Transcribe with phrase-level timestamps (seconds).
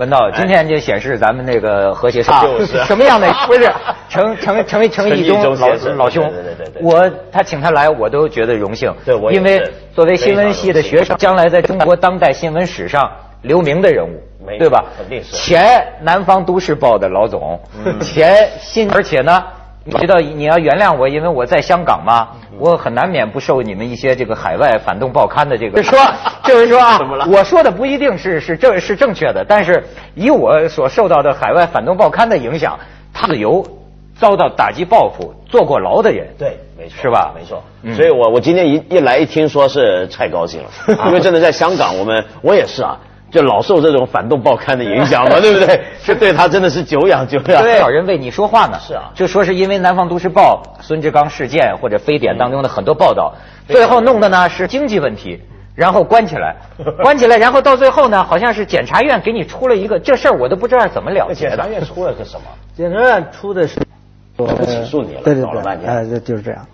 [0.00, 2.82] 文道，今天就显示咱们那个和谐差就是。
[2.84, 3.30] 什么样的？
[3.46, 3.70] 不是
[4.08, 6.26] 程程程程义中程义中老老兄。
[6.30, 8.92] 对对对对，我他请他来，我都觉得荣幸。
[9.04, 9.62] 对我因为
[9.94, 14.18] 作为新闻系的学生，将来在中国当代新闻史上留名的人物，
[14.58, 14.86] 对吧？
[14.96, 15.36] 肯定是。
[15.36, 17.60] 前南方都市报的老总，
[18.00, 19.44] 前新，而且呢。
[19.84, 22.28] 你知道你要原谅我，因为我在香港嘛，
[22.58, 25.78] 我很难免不受你们一些这个海外反动报刊的这个。
[25.78, 25.98] 就是说，
[26.44, 29.82] 就是说啊怎么了，我说的不一定是是正是正确的，但是
[30.14, 32.78] 以我所受到的海外反动报刊的影响，
[33.14, 33.66] 他自由
[34.14, 37.62] 遭到打击报复、坐过牢的人，对，没错，是吧没错。
[37.82, 40.68] 嗯所以我我今天一一来一听说是太高兴了，
[41.08, 42.98] 因为真的在香港，我们我也是啊，
[43.30, 45.80] 就老受这种反动报刊的影响嘛， 对不对？
[46.04, 47.62] 这对他真的是久仰久仰。
[47.62, 48.78] 多少人为你说话呢？
[48.80, 53.32] 是啊就说是因为《南方都市报》孙志刚事件或者非典当中的很多报道，
[53.68, 55.40] 最后弄的呢是经济问题。
[55.76, 56.56] 然后关起来，
[57.00, 61.50] 关起来，然后到最后呢，好像是检察院给你出了一个这事儿，我都不知道怎么了结的。
[61.50, 62.46] 检察院出了个什么？
[62.76, 63.80] 检察院出的是，
[64.36, 66.66] 不起诉你了对对对，搞了半天哎，这就是这样。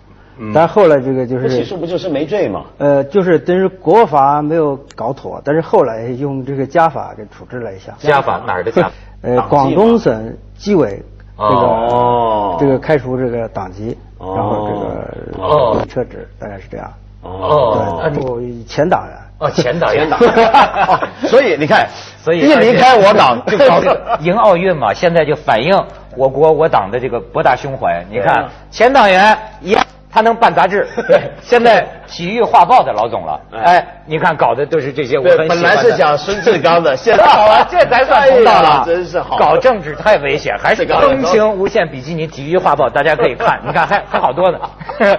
[0.53, 2.65] 但后来这个就不起是诉不就是没罪吗？
[2.77, 7.93] 呃，就是但是国法没有搞妥，但是后来用这个家法给处置了一下。
[7.99, 8.91] 家法哪儿的家法？
[9.21, 11.01] 呃，广东省纪委
[11.37, 16.91] 这个、哦这个开除这个党籍，哦然后这个哦撤职，大概是这样。
[17.21, 19.17] 哦对， 前党员。
[19.39, 20.19] 哦，前党员党！
[20.19, 21.87] 哦所以你看，
[22.23, 25.79] 所以一离开我党就搞这个迎奥运嘛，现在就反映
[26.15, 28.03] 我国我党的这个博大胸怀。
[28.09, 29.85] 你看前党员一样，
[30.17, 33.77] 他能办杂志，对 现在体育画报的老总了，哎。
[33.77, 35.47] 哎，你看搞的都是这些我对很。
[35.49, 39.37] 本来是讲孙志刚的， 现在好啊，这才算通道哎了，真是好。
[39.37, 44.57] 搞政治太危险，还是这个风情无限比基尼体育画报，大家可以 看，你看还还好多呢。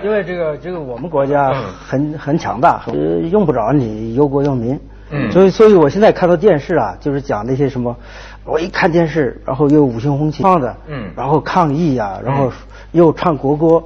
[0.03, 1.63] 因为这个这个我们国家嗯。
[1.87, 2.95] 很很强大，呃
[3.31, 4.81] 用不着你忧国忧民。
[5.13, 5.31] 嗯。
[5.31, 7.95] 所以所以我现在看到电视啊，就是讲那些什么，
[8.45, 11.13] 我一看电视，然后又五星红旗放的，嗯。
[11.17, 12.51] 然后抗议呀、然后
[12.91, 13.81] 又唱国歌，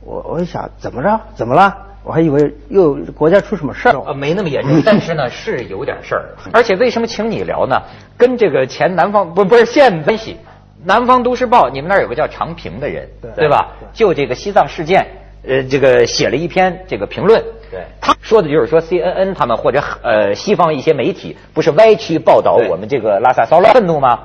[0.00, 1.20] 我我一想怎么着？
[1.34, 1.76] 怎么了？
[2.04, 3.92] 我还以为又国家出什么事儿。
[4.06, 6.24] 呃，没那么严重，但是呢是有点事儿。
[6.52, 7.76] 而且为什么请你聊呢？
[8.16, 10.36] 跟这个前南方不不是现关系。
[10.84, 13.72] 南方都市报，你们那儿有个叫常平的人，对吧？
[13.92, 15.04] 就这个西藏事件，
[15.44, 17.42] 呃，这个写了一篇这个评论。
[17.70, 24.20] 对他说的就是说 CNN 他们或者呃西方一些媒体不是歪曲报道我们这个拉萨骚乱愤怒吗？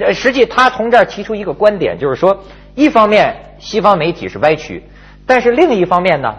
[0.00, 2.36] 呃实际他从这儿提出一个观点，就是说，
[2.74, 4.82] 一方面西方媒体是歪曲，
[5.26, 6.34] 但是另一方面呢，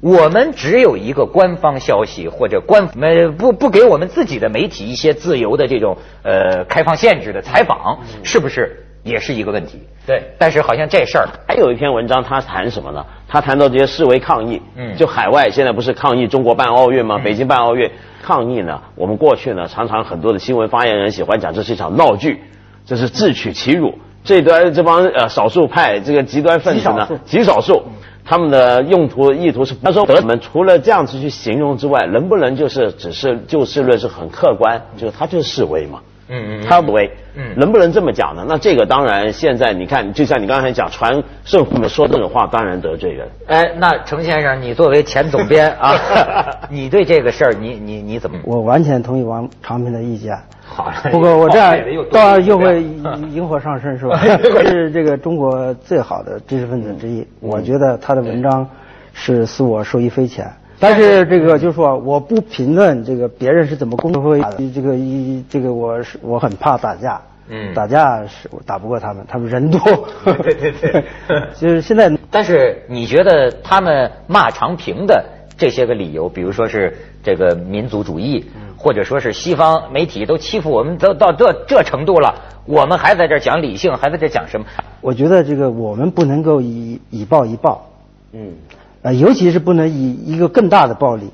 [0.00, 9.80] 我们只有一个官方消息或者官呃不不给我们自己的媒体一些自由的这种呃开放限制的采访，是不是也是一个问题？
[10.06, 13.06] 对但是好像这事儿还有一篇文章，他谈什么呢？
[13.26, 17.18] 他谈到这些示威抗议，嗯就海外现在不是抗议中国办奥运吗？
[17.24, 17.90] 北京办奥运
[18.22, 18.82] 抗议呢？
[18.96, 22.42] 我们过去呢，常常很多的新闻发言人喜欢讲这是一场闹剧，
[22.84, 23.98] 这是自取其辱。
[24.22, 27.82] 这端这帮呃少数派这个极端分子呢，极少数，
[28.24, 36.00] 他们的用途意图是，他说我们除了这样子去形容之外，能不能就是只是就事论事很客观，就是他就是示威嘛。
[36.28, 38.44] 嗯嗯他不为，嗯能不能这么讲呢？
[38.48, 43.28] 那这个当然，现在你看，就像你刚才讲，传圣父们说这种话，当然得罪人。
[43.46, 45.94] 哎，那程先生，你作为前总编啊，
[46.70, 48.38] 你对这个事儿，你你你怎么？
[48.44, 50.36] 我完全同意王长平的意见。
[50.66, 54.18] 好不过我这样又多当然又会嗯引火上身是吧？
[54.66, 58.66] 是这个中国最好的知识分子之一，我觉得他的文章
[59.12, 60.50] 是使我受益匪浅。
[60.78, 67.72] 但是这个就是说，我不评论这个别人是怎么工作会的，这个一这个我是我很怕打架，嗯。
[67.74, 69.80] 打架是我打不过他们，他们人多。
[70.42, 71.04] 对对对。
[71.54, 75.24] 就是现在 但是你觉得他们骂长平的
[75.56, 78.44] 这些个理由，比如说是这个民族主义，
[78.76, 82.34] 或者说是西方媒体都欺负我们都到这这程度了，
[82.66, 84.66] 我们还在这讲理性，还在这讲什么？
[85.00, 87.86] 我觉得这个我们不能够以以暴易暴，
[88.32, 88.52] 嗯，
[89.04, 91.28] 呃，尤其是不能以一个更大的暴力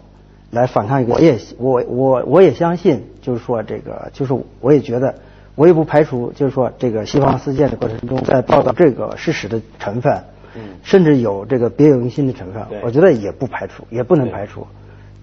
[0.51, 1.15] 来反抗一个。
[1.15, 5.15] 我也我我我也相信，就是说这个，就是我也觉得，
[5.55, 10.21] 我也不排除，就是说这个西方事件的过程中，在报道这个事实的成分，
[10.57, 14.67] 嗯甚至有这个别有用心的成分，我觉得也不排除，也不能排除。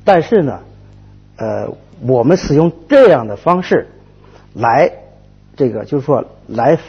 [0.06, 0.62] 但是呢，
[1.36, 1.68] 呃，
[2.08, 3.90] 我们使用这样的方式
[4.54, 4.90] 来，
[5.58, 6.80] 这个就是说来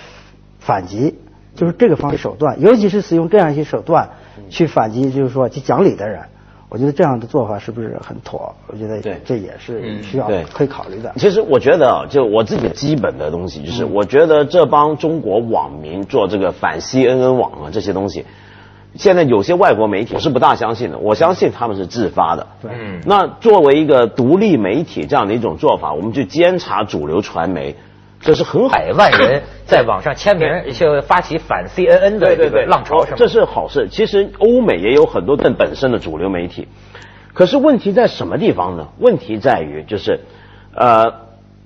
[0.60, 1.16] 反击，
[1.56, 4.10] 就是这个方式手段，尤其是使用这样一些手段
[4.50, 6.20] 去反击，就是说去讲理的人，
[6.68, 8.54] 我觉得这样的做法是不是很妥？
[8.66, 11.12] 我觉得对这也是嗯需要对可以考虑的。
[11.16, 18.24] 其实我觉得啊，就我自己基本的东西，就是我觉得这帮中国网民做这个反 CNN 网啊这些东西，
[18.94, 22.46] 现在有些外国媒体我是不大相信的，我相信他们是自发的。
[22.60, 27.76] 对嗯那作为一个独立媒体这样的一种做法，我们去监察主流传媒，
[28.20, 28.74] 这是很好。
[28.76, 33.16] 百万人 在网上签名，就发起反 CNN 的这个浪潮，是吗？
[33.16, 33.88] 这是好事。
[33.90, 36.66] 其实欧美也有很多本本身的主流媒体，
[37.34, 38.88] 可是问题在什么地方呢？
[38.98, 40.20] 问题在于就是，
[40.74, 41.12] 呃，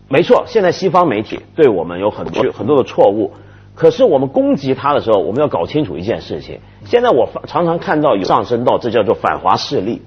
[0.09, 3.33] 没错，现在西方媒体对我们有很多很多的错误。
[3.75, 6.61] 可是我们攻击他的时候，我们要搞清楚一件事情。
[6.85, 10.03] 现在我常常看到有上升到这叫做反华势力。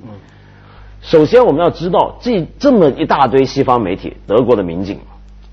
[1.02, 5.00] 首先我们要知道，这这么一大堆西方媒体，德国的民警、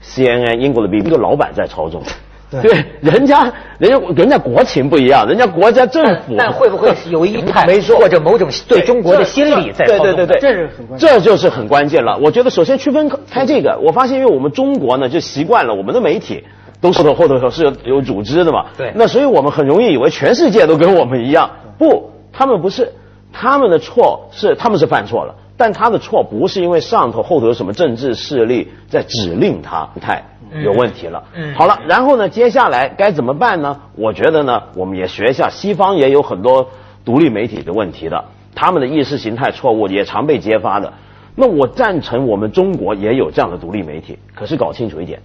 [0.02, 2.02] CNN、英国的 BBC，老板在操纵。
[2.50, 6.34] 对，人家人家人家国情不一样，人家国家政府。
[6.36, 10.04] 但会不会 有一派没错，或者某种对中国的心理在操纵？
[10.04, 11.08] 对对对对，这是很关键。
[11.08, 12.18] 这就是很关键了。
[12.18, 16.44] 我觉得首先区分开这个，我发现因为我们中国呢就习惯了我们的媒体。
[16.82, 18.66] 都是的，后头是有有组织的嘛？
[18.76, 18.90] 对。
[18.96, 21.48] 那所以我们很容易以为全世界都跟我们一样，
[21.78, 22.92] 不，他们不是，
[23.32, 25.32] 他们的错是他们是犯错了，
[25.62, 30.20] 但他的错不是因为上头后头有什么政治势力在指令他，太
[30.64, 31.22] 有问题了。
[31.36, 31.54] 嗯。
[31.54, 33.78] 好了，然后呢，接下来该怎么办呢？
[33.94, 36.68] 我觉得呢，我们也学一下西方也有很多
[37.04, 38.24] 独立媒体的问题的，
[38.56, 40.92] 他们的意识形态错误也常被揭发的。
[41.36, 45.22] 那我赞成我们中国也有这样的独立媒体，可是搞清楚一点。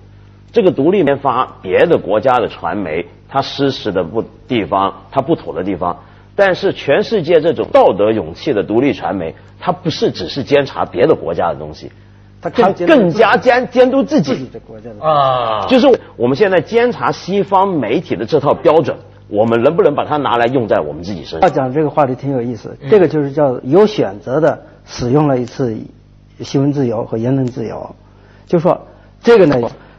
[0.51, 5.97] 这个独立研发别的国家的传媒，它失实的不地方，它不妥的地方，
[6.37, 11.91] 但是全世界这种道德勇气的独立传媒，它不是只是监察别的国家的东西，
[12.39, 14.47] 它它更加监监督自己。
[14.53, 18.95] 的国家的啊，就是我们现在监察西方媒体的这套标准，
[19.27, 21.41] 我们能不能把它拿来用在我们自己身上？
[21.41, 25.75] 要讲这个话题挺有意思，这个就是叫有选择的使用了一次
[26.41, 27.95] 新闻自由和言论自由，
[28.45, 28.79] 就说
[29.21, 29.57] 这个呢。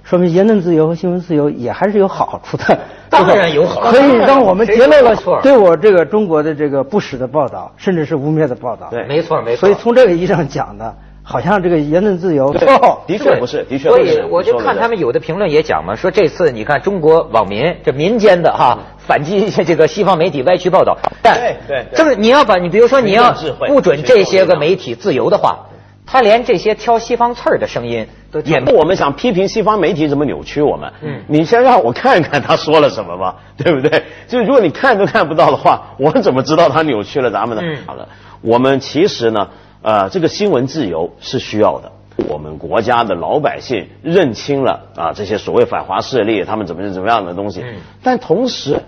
[0.08, 2.78] 说明言论自由和新闻自由也还是有好处的，
[3.10, 8.88] 当然有好处， 可以让我们揭露了对我这个中国的这个不实的报道，甚至是污蔑的报道。
[8.90, 9.60] 对，没错没错。
[9.60, 23.34] 所以从这个意义上讲呢，好像这个言论自由，的确不是，的确不是所以我就看他们有的评论也讲嘛，说这次你看中国网民这民间的哈反击这个西方媒体歪曲报道，但对对，这个你要把你比如说你要
[23.66, 25.66] 不准这些个媒体自由的话。
[26.10, 30.90] 他连这些挑西方刺儿的声音都也不，我们想批评西方媒体怎么扭曲我们。
[31.02, 34.04] 嗯，你先让我看看他说了什么吧， 对不对？
[34.26, 37.62] 就是如果你看都看不到的话， 我们怎么知道他扭曲了咱们呢？
[37.62, 38.08] 嗯，好了，
[38.40, 39.48] 我们其实呢，
[39.82, 41.92] 呃，这个新闻自由是需要的。
[42.26, 47.60] 我们国家的老百姓认清了啊，这些所谓反华势力他们怎么怎么样的东西。
[47.62, 48.80] 嗯，但同时，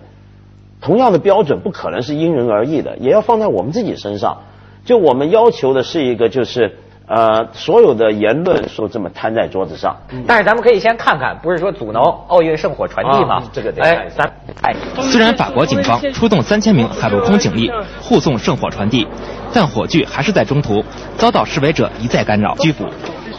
[0.80, 4.38] 同样的标准不可能是因人而异的，也要放在我们自己身上。
[4.86, 6.78] 就我们要求的是一个就是。
[7.10, 9.96] 呃，所有的言论说这么摊在桌子上，
[10.28, 13.42] 但是咱们可以先看看，不是说阻挠奥运圣火传递吗？
[13.52, 14.72] 这个得哎，咱哎，
[15.10, 17.68] 虽然法国警方出动三千名海陆空警力
[18.00, 19.04] 护送圣火传递，
[19.52, 20.84] 但火炬还是在中途
[21.16, 22.84] 遭到示威者一再干扰拘捕，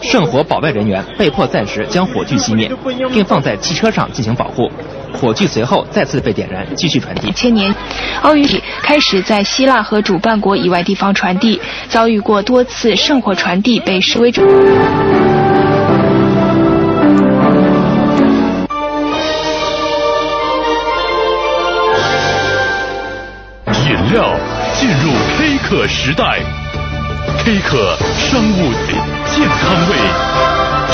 [0.02, 2.70] 圣火保卫人员被迫暂时将火炬熄灭，
[3.14, 4.70] 并放在汽车上进行保护。
[5.14, 7.32] 火炬随后再次被点燃，继续传递。
[7.32, 7.74] 千年，
[8.22, 8.48] 奥运
[8.82, 14.42] 开始在希腊和主办国以外地方传递，遭遇过多次圣火传递被示威者。
[23.68, 24.34] 饮料
[24.74, 26.40] 进入 K 可时代
[27.44, 28.72] ，K 可商务
[29.30, 29.96] 健康味，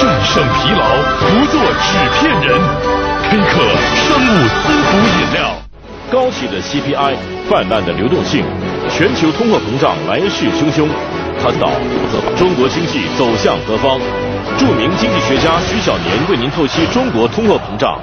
[0.02, 0.82] 战胜疲劳，
[1.20, 3.07] 不做纸片人。
[3.30, 3.60] K 可
[4.08, 5.52] 商务滋补饮料，
[6.10, 7.16] 高企的 CPI，
[7.50, 8.46] 泛滥的流动性，
[8.90, 10.88] 全球通货膨胀来势汹汹。
[11.44, 11.70] 谈到
[12.38, 14.00] 中国经济走向何方？
[14.58, 18.00] 著名经济学家徐小年为您透析中国通货膨胀。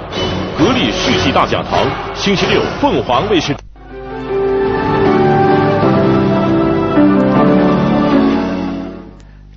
[0.59, 1.79] 格力世纪大讲堂，
[2.13, 3.55] 星期六凤凰卫视。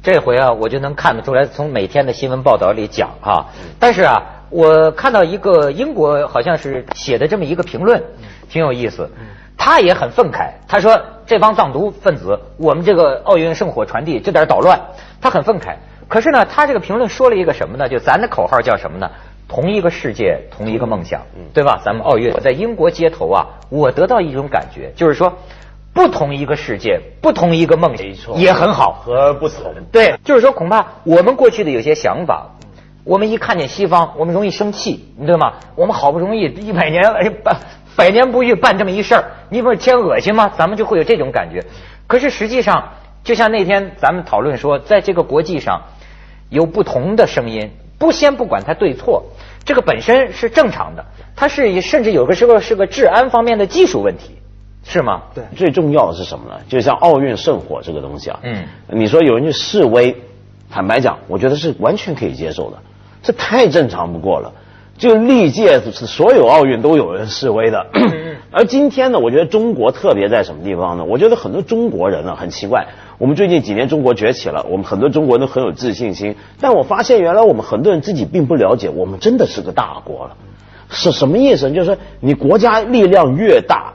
[0.03, 3.45] 这回啊，我就能看得出来，从每天的新闻报道里讲哈。
[3.79, 4.17] 但是啊，
[4.51, 8.03] 我看到一个英国好像是写的这么一个评论，
[8.49, 9.11] 挺有意思。
[9.57, 14.81] 他也很愤慨，他说这帮藏独分子，我们这个奥运圣火传递这点捣乱，
[15.21, 15.75] 他很愤慨。
[16.09, 17.89] 可是呢，他这个评论说了一个什么呢？
[17.89, 19.11] 就咱的口号叫什么呢？
[19.49, 21.81] 同一个世界，同一个梦想，对吧？
[21.85, 25.33] 咱们奥运，我在英国街头啊，我得到一种感觉，就是说。
[25.95, 29.75] 不同一个世界，不同一个梦想，也很好，和不同。
[29.91, 32.55] 对，就是说，恐怕我们过去的有些想法，
[33.09, 35.55] 我们一看见西方，我们容易生气，你知道吗？
[35.75, 37.57] 我们好不容易一百年哎百
[37.97, 40.53] 百年不遇办这么一事儿，你不是添恶心吗？
[40.59, 41.65] 咱们就会有这种感觉。
[42.07, 42.93] 可是实际上，
[43.25, 45.81] 就像那天咱们讨论说，在这个国际上
[46.51, 49.25] 有不同的声音，不先不管它对错，
[49.65, 51.03] 这个本身是正常的，
[51.35, 54.37] 它是甚至有的时候是个治安方面的技术问题。
[54.85, 55.23] 是吗？
[55.35, 56.61] 对，最重要的是什么呢？
[56.69, 60.15] 就像奥运圣火这个东西啊，嗯，你说有人去示威，
[60.71, 62.79] 坦白讲，我觉得是完全可以接受的，
[63.23, 64.53] 这太正常不过了。
[64.97, 67.87] 就历届所有奥运都有人示威的。
[68.51, 71.05] 而今天呢，我觉得中国特别在什么地方呢？
[71.05, 72.89] 我觉得很多中国人呢很奇怪。
[73.19, 76.35] 我们最近几年中国崛起了，我们很多中国人都很有自信心。
[76.61, 80.37] 但我发现原来我们很多人自己并不了解，我们真的是个大国了。
[80.91, 81.71] 是什么意思？
[81.71, 83.93] 就是说你国家力量越大，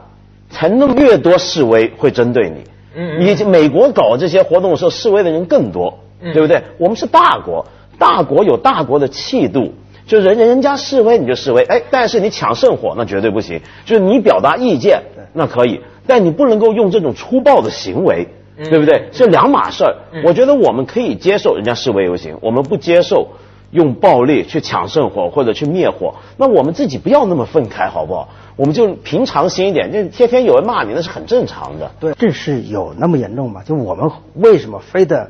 [0.48, 2.64] 才能越多示威会针对你。
[2.94, 6.62] 嗯，你美国搞这些活动的时候，示威的人更多，对不对？
[6.78, 7.66] 我们是大国，
[7.98, 9.72] 大国有大国的气度，
[10.06, 13.60] 就是人人家示威你就示威，哎，但是你抢圣火那绝对不行。
[13.84, 19.08] 就是你表达意见那可以，但你不能够用这种粗暴的行为，对不对？
[19.12, 19.96] 是两码事儿。
[20.24, 23.28] 我觉得我们可以接受人家示威游行，我们不接受
[23.70, 26.14] 用暴力去抢圣火或者去灭火。
[26.36, 28.28] 那我们自己不要那么愤慨，好不好？
[28.56, 31.90] 我们就平常心一点，就天天有人骂你，那是很正常的。
[31.98, 33.62] 对，这是有那么严重吗？
[33.64, 35.28] 就我们为什么非得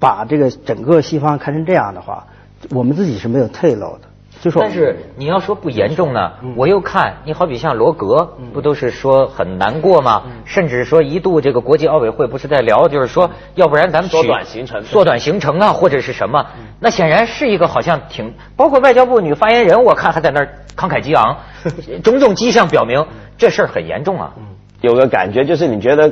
[0.00, 2.26] 把这个整个西方看成这样的话，
[2.70, 4.08] 我们自己是没有退路的。
[4.40, 10.22] 就说，但是你要说不严重呢，我又看你好比像罗格，不都是说很难过吗？
[10.46, 16.46] 甚至说一度这个国际奥委会不是在聊，就是说要不然咱们缩短行程，缩短行程啊，或者是什么？
[16.80, 21.36] 那显然是一个好像挺，包括外交部女发言人，我看还在那儿慷慨激昂，
[22.02, 24.32] 种种迹象表明这事儿很严重啊。
[24.80, 26.10] 有个感觉就是你觉得。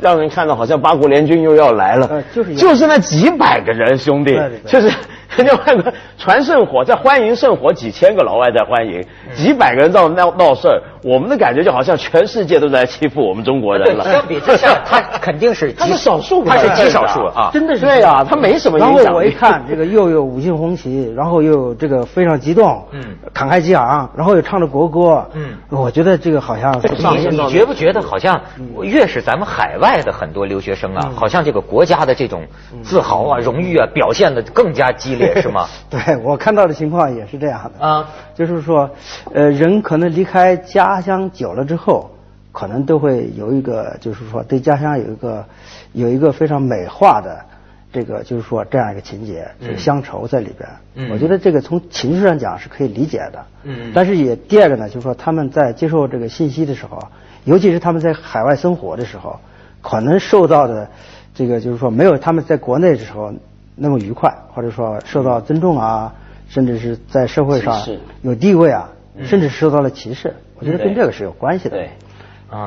[0.00, 4.88] 让人看到好像八国联军又要来了，就是就是那几百个人兄弟，就是
[5.36, 14.10] 人家外国传圣火在欢迎圣火，几千个老外在欢迎，几百个人在闹闹事儿，我们的感觉就好像全世界都在欺负我们中国人了。
[14.10, 17.84] 相比之下，他肯定是 他是少数，他是极少数啊，真的是。
[17.84, 18.96] 对啊，他没什么影响。
[18.96, 23.02] 然后我一看这个又有五星红旗，然后又有这个非常激动，嗯，
[23.34, 28.40] 慷慨激昂，然后又唱着国歌，嗯，我觉得这个好像你你觉不觉得好像
[28.80, 32.42] 越是咱们海外的很多留学生啊，好像这个国家的这种
[32.82, 35.66] 自豪啊、荣誉啊表现的更加激烈，是吗？
[35.90, 37.86] 对我看到的情况也是这样的。
[37.86, 38.88] 啊，就是说，
[39.34, 42.10] 呃，人可能离开家乡久了之后，
[42.52, 45.44] 可能都会有一个，就是说对家乡有一个
[45.92, 47.44] 有一个非常美化的
[47.92, 50.68] 这个，就是说这样一个情节，是乡愁在里边。
[50.94, 53.44] 嗯，我觉得这个从情绪上讲是可以理解的。
[53.64, 56.98] 嗯，但是也第二个呢，就是说他们在接受这个信息的时候，
[57.44, 59.38] 尤其是他们在海外生活的时候。
[59.86, 60.88] 可能受到的
[61.34, 63.34] 这个就是说没有他们在国内的时候
[63.76, 66.14] 那么愉快，或者说受到尊重啊，
[66.48, 67.86] 甚至是在社会上
[68.22, 68.88] 有地位啊，
[69.22, 70.34] 甚至受到了歧视。
[70.58, 71.76] 我觉得跟这个是有关系的。
[71.76, 71.90] 对，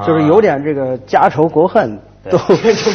[0.06, 2.00] 就是有点这个家仇国恨
[2.30, 2.38] 都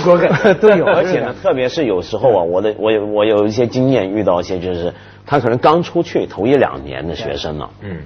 [0.05, 0.31] 国恨
[0.61, 0.85] 都有。
[0.93, 4.95] 而且呢，特别是有时候啊，我的我有我有一些经验，遇到一些就是
[5.27, 8.03] 他可能刚出去头一两年的学生呢，嗯，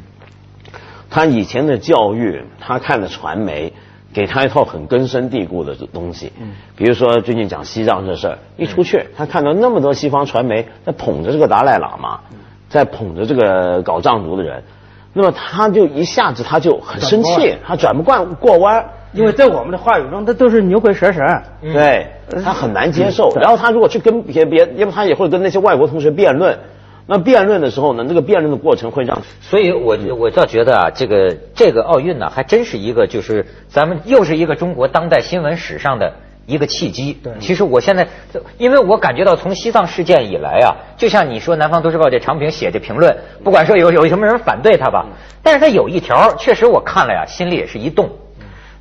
[1.10, 3.72] 他以前的教育，他看的传媒。
[4.14, 12.20] 给他一套很根深蒂固的东西，嗯，比如说最近讲西藏这事儿，一出去，他看到那么多西方传媒在捧着这个达赖喇嘛，
[12.70, 14.62] 在捧着这个搞藏族的人，
[15.18, 21.42] 那么他就一下子他就很生气，他转不惯过弯，因为在我们的话语中，他都是牛鬼蛇神，
[21.72, 22.06] 对
[22.44, 23.32] 他很难接受。
[23.40, 26.58] 然后他如果去跟别别，因为他也会跟那些外国同学辩论。
[27.06, 36.12] 那辩论的时候呢，那个辩论的过程会让，所以我我倒觉得啊，这个这个奥运呢，还真是一个就是咱们又是一个中国当代新闻史上的
[36.46, 37.18] 一个契机。
[37.22, 38.06] 对，其实我现在，
[38.56, 45.06] 因为我感觉到从西藏事件以来啊，就像你说《南方都市报》这长平写这评论，不管说有有什么人反对他吧，
[45.42, 48.10] 但是他有一条确实我看了呀，心里也是一动，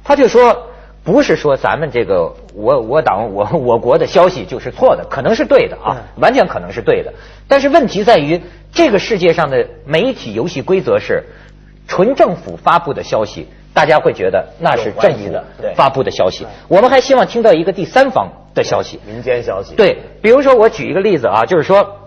[0.04, 0.70] 他就说。
[1.06, 7.14] 不是说咱们这个我我党我我国的消息就是错的，可能是对的啊，完全可能是对的。
[7.48, 8.42] 但是问题在于，
[8.74, 11.24] 这个世界上的媒体游戏规则是，
[11.88, 15.44] 纯政府发布的消息，大家会觉得那是正义的
[15.76, 16.48] 发布的消息。
[16.70, 19.76] 我们还希望听到一个第三方的消息，民间消息。
[19.76, 21.98] 对，比如说我举一个例子啊，就是说，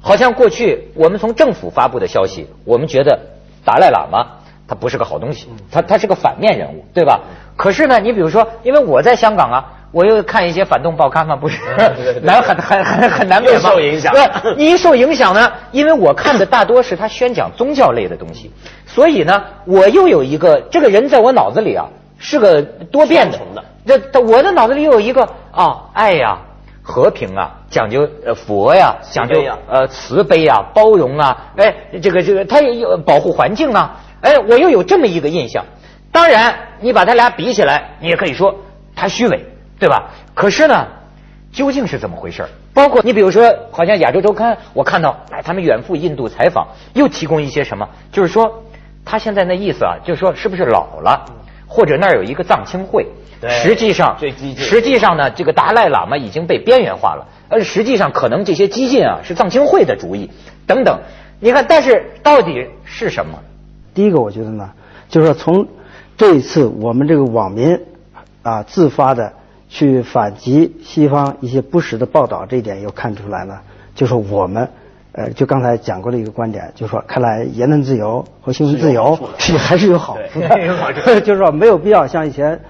[0.00, 3.20] 好像过去我们从政府发布的消息，我们觉得
[3.64, 4.38] 达赖喇嘛。
[4.68, 7.20] 他不是个好东西，他他是个反面人物，对吧？
[7.56, 11.58] 可是呢，你比如说，因为我在香港啊，我又看一些反动报刊嘛，不是
[12.22, 14.12] 难很很很很难免受影响。
[14.12, 18.52] 对，你一受影响呢，因为我看的大多是他宣讲宗教类的东西，
[18.84, 21.86] 所以呢，我又有一个这个人在我脑子里啊
[22.18, 23.38] 是个多变的。
[24.12, 26.40] 这我的脑子里又有一个啊，爱呀，
[26.82, 33.98] 和平啊，讲究呃佛呀，讲究呃慈悲啊，包容啊，哎，这个这个他也有保护环境啊。
[34.20, 35.64] 哎，我又有这么一个印象。
[36.12, 38.54] 当然，你把他俩比起来，你也可以说
[38.94, 39.44] 他虚伪，
[39.78, 40.10] 对吧？
[40.34, 40.86] 可是呢，
[41.52, 42.44] 究竟是怎么回事？
[42.72, 47.88] 包括你比如说，好像《亚洲周刊》，我看到哎，他们远赴印度采访，又提供一些什么？
[48.12, 48.62] 就是说，
[49.04, 51.24] 他现在那意思啊，就是说是不是老了，
[51.66, 53.06] 或者那儿有一个藏青会？
[53.48, 54.16] 实际上，
[54.56, 60.30] 实际上呢，这个达赖喇嘛已经被边缘化了，而实际上可能这些激进啊是藏青会的主意
[60.66, 60.98] 等等。
[61.38, 63.38] 你看，但是到底是什么？
[63.94, 64.70] 第一个，我觉得呢，
[65.08, 65.68] 就是说从
[66.16, 67.78] 这一次我们这个网民
[68.42, 69.32] 啊自发的
[69.68, 73.62] 去反击西方一些不实的报道，这一点又看出来了，
[73.94, 74.68] 就是我们
[75.12, 82.60] 呃，就刚才讲过的一个观点，就是说，看来言论自由和新闻自由是还是有好处的， 就是说没有必要像以前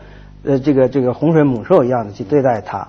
[0.45, 2.87] 呃这个这个洪水猛兽一样的去对待它。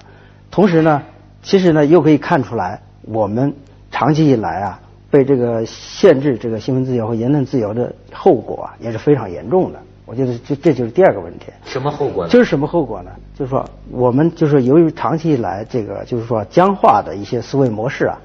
[0.52, 1.02] 同时呢，
[1.42, 3.54] 其实呢又可以看出来，我们
[3.92, 4.80] 长期以来啊。
[5.10, 9.80] 被这个限制这个新闻自由和言论自由的后果啊，也是非常严重的。
[10.08, 11.48] 我觉得这这就是第二个问题。
[11.66, 12.32] 什么后果呢？
[12.32, 13.12] 就是什么后果呢？
[13.38, 18.18] 就是说，我们就是由于长期以来这个就是说僵化的一些思维模式啊，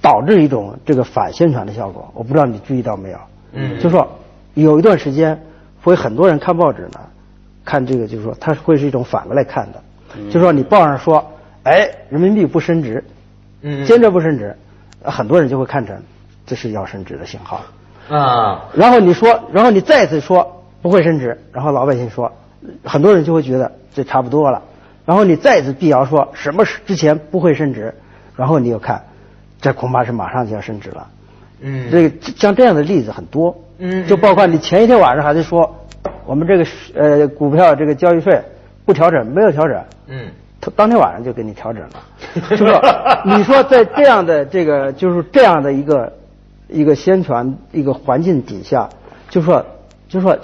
[0.00, 2.08] 导致一种这个反宣传的效果。
[2.14, 3.18] 我不知道你注意到没有？
[3.52, 3.80] 嗯。
[3.80, 4.08] 就说
[4.54, 5.42] 有一段时间，
[5.82, 7.00] 会很多人看报纸呢，
[7.64, 9.82] 看这个就是说，它会是一种反过来看的。
[10.16, 10.30] 嗯。
[10.30, 11.24] 就说你报上说，
[11.64, 13.02] 哎，人民币不升值，
[13.62, 14.56] 嗯，坚决不升值，
[15.02, 16.00] 很多人就会看成。
[16.46, 17.62] 这是要升值的信号，
[18.10, 20.53] 啊，然后你说，然后你再次说
[20.84, 22.30] 不会升值，然后老百姓说，
[22.84, 24.60] 很多人就会觉得这差不多了，
[25.06, 27.94] 然后你再次辟谣说什么之前不会升值，
[28.36, 29.02] 然后你又看，
[29.62, 31.06] 这恐怕是马上就要升值了，
[31.62, 35.74] 嗯，这个像这样的例子很多，嗯，就包括你前一天晚上还在说，
[36.26, 38.38] 我们这个呃股票这个交易费
[38.84, 40.28] 不调整，没有调整，嗯。
[40.76, 41.90] 当天晚上就给你调整了，
[42.34, 42.74] 是不是？
[43.24, 46.12] 你说在这样的这个就是这样的一个
[46.68, 48.88] 一个宣传一个环境底下，
[49.28, 49.64] 就说
[50.08, 50.38] 就说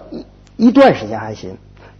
[0.60, 1.56] 一一段时间还行，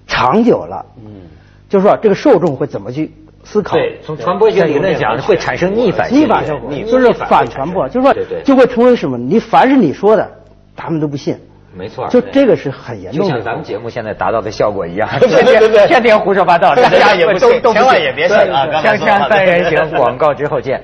[0.06, 1.22] 长久了，嗯，
[1.68, 3.12] 就是说这个受众会怎么去
[3.42, 3.76] 思考？
[3.76, 9.16] 对，从传播学理论讲，会产生逆反逆反效果，就是反传播，就是说就会成为什么？
[9.16, 10.30] 你凡是你说的，
[10.76, 11.36] 他们都不信。
[11.72, 18.66] 没错，就这个是很严重的，就像咱们节目现在达到的效果一样， 天天天天胡说八道，大家也不信，千万也别信啊！
[18.66, 20.82] 锵锵三人行， 广告之后见。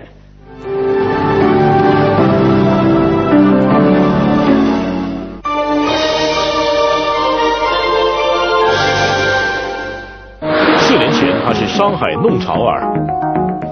[11.76, 12.90] 商海弄潮儿，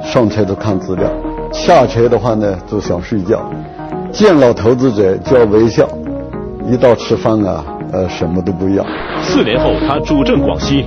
[0.02, 1.08] 上车就看资料，
[1.50, 3.40] 下车的话呢就想睡觉，
[4.12, 5.88] 见了投资者就要微笑。
[6.66, 8.84] 一到吃饭啊，呃，什么都不要。
[9.22, 10.86] 四年后，他主政广西，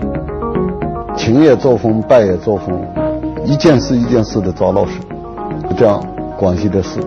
[1.16, 2.80] 勤也作风，败也作风，
[3.44, 5.00] 一件事一件事的抓老实，
[5.76, 6.00] 这样
[6.38, 7.00] 广西的事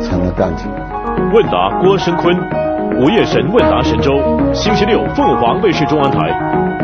[0.00, 1.30] 才能干起来。
[1.32, 2.36] 问答郭声琨，
[2.98, 4.10] 午夜神问答神州，
[4.52, 6.81] 星期六凤凰卫视中央台。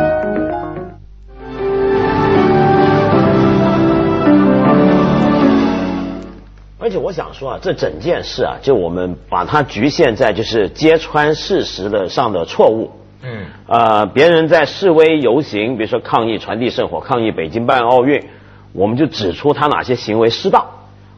[6.88, 12.90] 而且我想说啊，这整件事啊，就我们把它局限在就是揭穿事实的上的错误。
[13.22, 13.44] 嗯。
[13.66, 18.24] 呃，别人在示威游行，比如说抗议传递圣火、抗议北京办奥运，
[18.72, 20.64] 我们就指出他哪些行为失当。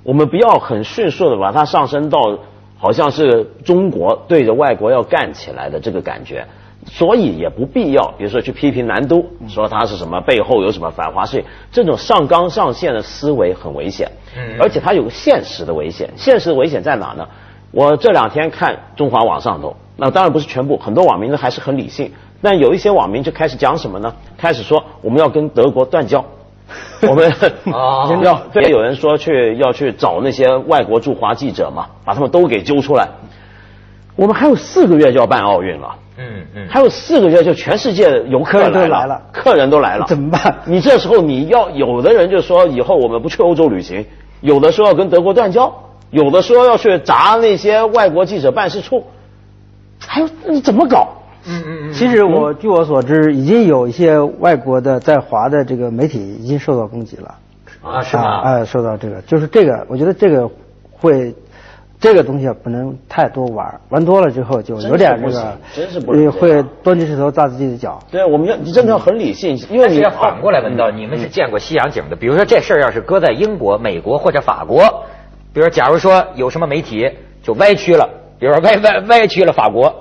[0.02, 2.40] 我们不要很迅速的把它上升到
[2.76, 6.48] 好像是中国对着外国要干起来的这个感觉。
[6.86, 14.10] 所以也不必要，比如说去批评南都，说他是什么背后有什么反华势力，这种上纲上线的思维很危险，
[14.58, 16.10] 而且它有个现实的危险。
[16.16, 17.28] 现实的危险在哪呢？
[17.70, 24.12] 我这两天看中华网上头，那当然不是全部，很多网民呢还是很理性，但有一些网民就开始讲什么呢？
[24.38, 26.24] 开始说我们要跟德国断交，
[27.06, 27.30] 我们
[28.24, 33.06] 要也有人说去要去找那些外国驻华记者嘛，把他们都给揪出来。
[34.20, 35.88] 我们还有四个月就要办奥运了。
[36.18, 40.58] 嗯嗯，还有四个月就全世界游客来了，客人都来了，怎么办？
[40.66, 44.04] 你这时候你要有的人就说以后我们不去欧洲旅行，
[44.42, 45.74] 有的说要跟德国断交，
[46.10, 49.06] 有的说要去砸那些外国记者办事处，
[50.06, 51.08] 还有你怎么搞？
[51.48, 51.92] 嗯嗯嗯。
[51.94, 57.34] 其实我据我所知，已经有一些外国的在华的这个媒体已经受到攻击了。
[57.80, 58.42] 啊，是吗？
[58.42, 60.46] 哎，受到这个，就是这个，我觉得这个
[60.92, 61.34] 会。
[62.00, 68.00] 这个东西不能太多玩，玩多了之后就有点这个，真是不会端起石头砸自己的脚。
[68.10, 74.82] 对，我们要你真的要很理性，因为你要反过来问到，你们是见过西洋景的，比如说这事儿要是搁在英国、美国或者法国，
[75.52, 77.06] 比如说假如说有什么媒体
[77.42, 78.08] 就歪曲了，
[78.38, 79.94] 比如说歪歪歪曲了法国，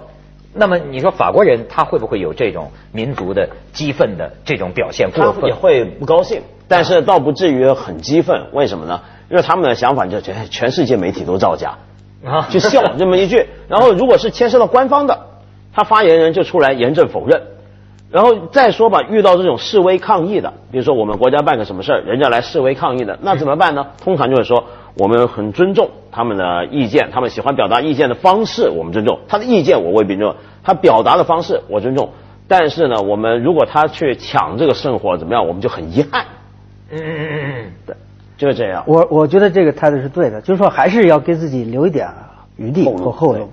[0.53, 5.11] 那么你说法国人他会不会有这种民族的激愤的这种表现？
[5.11, 8.45] 过分也会不高兴，但是倒不至于很激愤。
[8.53, 9.01] 为什么呢？
[9.29, 11.77] 因为他们的想法就觉得全世界媒体都造假。
[12.25, 15.19] 啊，就笑这么一句， 然后如果是牵涉到官方的，
[15.73, 17.41] 他发言人就出来严正否认，
[18.11, 23.87] 然后再说吧，遇到这种示威抗议的，比如说我们国家办个什么事儿，人家来示威抗议的，那怎么办呢？
[24.03, 32.09] 通常就会说，我们很尊重他们的意见，他们喜欢表达意见的方式，我们尊重他的意见，我未必尊重他表达的方式，我尊重。
[32.47, 36.25] 但是呢，我们如果他去抢这个圣火怎么样，我们就很遗憾。
[36.91, 37.95] 嗯嗯嗯嗯，对。
[38.39, 42.07] 就是这样，我我觉得这个态度是对的，就是说还是要给自己留一点
[42.55, 43.49] 余地和后路，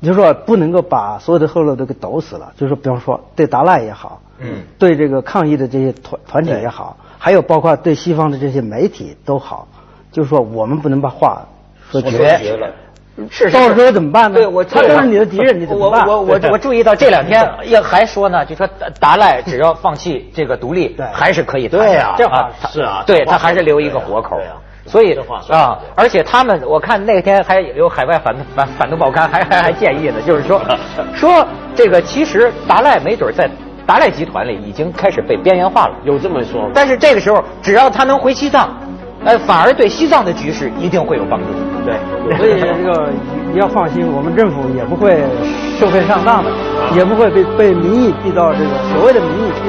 [0.00, 2.52] 就是说不能够把所有的后路都给堵死了。
[2.56, 4.62] 就是说，比方说对达赖也好，嗯。
[4.78, 9.66] 对这个抗议的这些团团体也好，还有包括对西方的这些媒体都好，
[10.12, 11.44] 就是说我们不能把话
[11.90, 12.72] 说说绝绝了。
[13.30, 14.36] 是是到时候怎么办呢？
[14.36, 16.06] 对我，他都是你的敌人，你怎么办？
[16.06, 18.68] 我我我我注意到这两天也还说呢，就说
[19.00, 21.86] 达赖只要放弃这个独立，对还是可以谈的。
[21.86, 24.54] 对啊这话他是啊对他还是留一个活口对啊。
[24.86, 25.18] 所以
[25.50, 30.62] 啊，而且他们我看那天还有海外反反反动报刊还还还建议呢，就是说
[31.14, 33.46] 说这个其实达赖没准在
[33.84, 35.94] 达赖集团里已经开始被边缘化了。
[36.04, 36.70] 有这么说吗？
[36.74, 38.74] 但是这个时候，只要他能回西藏，
[39.28, 41.46] 呃，反而对西藏的局势一定会有帮助。
[41.84, 42.00] 对，
[42.38, 43.12] 所以这个
[43.52, 45.20] 你要放心，我们政府也不会
[45.78, 46.50] 受骗上当的，
[46.96, 49.52] 也不会被被民意逼到这个所谓的民意。
[49.60, 49.66] 逼